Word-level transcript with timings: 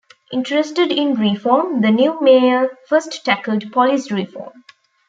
Interested 0.33 0.91
in 0.91 1.13
reform, 1.13 1.81
the 1.81 1.91
new 1.91 2.19
mayor 2.21 2.75
first 2.87 3.23
tackled 3.23 3.71
police 3.71 4.09
reform. 4.11 4.63